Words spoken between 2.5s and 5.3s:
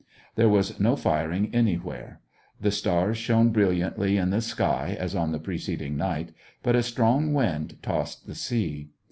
The stars shone brilliantly in the sky, as